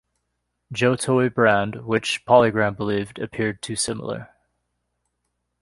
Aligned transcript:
Joe 0.71 0.95
toy 0.95 1.29
brand, 1.29 1.85
which, 1.85 2.25
PolyGram 2.25 2.75
believed, 2.75 3.19
appeared 3.19 3.61
too 3.61 3.75
similar. 3.75 4.31